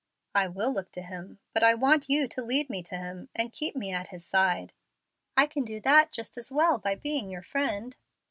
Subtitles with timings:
[0.33, 3.53] "I will look to Him, but I want you to lead me to Him, and
[3.53, 4.73] keep me at His side."
[5.37, 7.95] "I can do that just as well by being your friend."